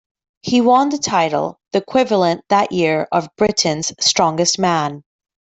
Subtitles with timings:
[0.41, 5.03] He won the title, the equivalent that year of Britain's Strongest Man.